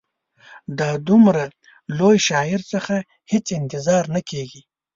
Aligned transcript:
دا 0.79 0.89
د 0.97 0.99
دومره 1.07 1.43
لوی 1.97 2.17
شاعر 2.27 2.61
څخه 2.73 2.95
هېڅ 3.31 3.45
انتظار 3.59 4.03
نه 4.15 4.21
کیږي. 4.29 4.61